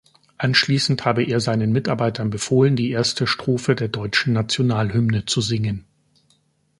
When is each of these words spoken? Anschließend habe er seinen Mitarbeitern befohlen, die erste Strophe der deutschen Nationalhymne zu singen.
Anschließend 0.39 1.05
habe 1.05 1.21
er 1.25 1.39
seinen 1.39 1.71
Mitarbeitern 1.73 2.31
befohlen, 2.31 2.75
die 2.75 2.89
erste 2.89 3.27
Strophe 3.27 3.75
der 3.75 3.87
deutschen 3.87 4.33
Nationalhymne 4.33 5.25
zu 5.27 5.41
singen. 5.41 5.85